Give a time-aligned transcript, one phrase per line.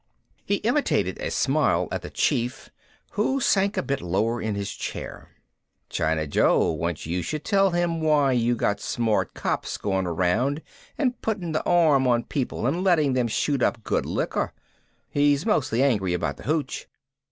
[0.43, 2.71] He imitated a smile at the Chief
[3.11, 5.29] who sank a bit lower in his chair.
[5.91, 10.63] "China Joe wants you should tell him why you got smart cops going around
[10.97, 14.53] and putting the arm on people and letting them shoot up good liquor.
[15.07, 16.87] He's mostly angry about the hooch.